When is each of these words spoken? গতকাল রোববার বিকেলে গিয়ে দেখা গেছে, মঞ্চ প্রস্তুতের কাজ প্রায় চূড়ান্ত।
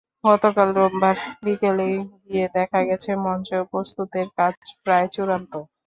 গতকাল 0.23 0.69
রোববার 0.77 1.15
বিকেলে 1.43 1.87
গিয়ে 2.23 2.45
দেখা 2.55 2.79
গেছে, 2.89 3.11
মঞ্চ 3.25 3.49
প্রস্তুতের 3.71 4.27
কাজ 4.37 4.53
প্রায় 4.83 5.07
চূড়ান্ত। 5.13 5.53